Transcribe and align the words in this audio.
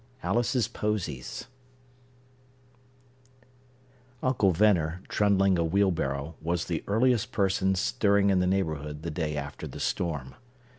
Alice's 0.23 0.67
Posies 0.67 1.45
Uncle 4.23 4.49
Venner, 4.51 5.03
trundling 5.09 5.59
a 5.59 5.63
wheelbarrow, 5.63 6.33
was 6.41 6.65
the 6.65 6.83
earliest 6.87 7.31
person 7.31 7.75
stirring 7.75 8.31
in 8.31 8.39
the 8.39 8.47
neighborhood 8.47 9.03
the 9.03 9.11
day 9.11 9.37
after 9.37 9.67
the 9.67 9.79
storm. 9.79 10.33